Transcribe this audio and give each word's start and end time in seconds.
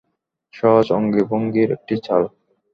সহজ 0.53 0.87
অঙ্গভঙ্গির 0.91 1.69
একটি 1.71 1.95
চাল। 2.05 2.23